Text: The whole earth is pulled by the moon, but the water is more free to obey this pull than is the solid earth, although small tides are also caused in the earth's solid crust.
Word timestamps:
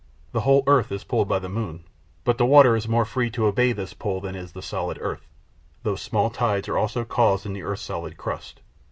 The 0.31 0.39
whole 0.41 0.63
earth 0.65 0.91
is 0.91 1.03
pulled 1.03 1.29
by 1.29 1.37
the 1.37 1.47
moon, 1.47 1.83
but 2.23 2.39
the 2.39 2.45
water 2.47 2.75
is 2.75 2.87
more 2.87 3.05
free 3.05 3.29
to 3.29 3.45
obey 3.45 3.71
this 3.71 3.93
pull 3.93 4.19
than 4.19 4.33
is 4.35 4.51
the 4.53 4.61
solid 4.63 4.97
earth, 4.99 5.27
although 5.85 5.95
small 5.95 6.31
tides 6.31 6.67
are 6.67 6.77
also 6.79 7.05
caused 7.05 7.45
in 7.45 7.53
the 7.53 7.61
earth's 7.61 7.83
solid 7.83 8.17
crust. 8.17 8.61